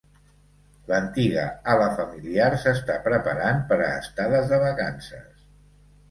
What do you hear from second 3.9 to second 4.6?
estades de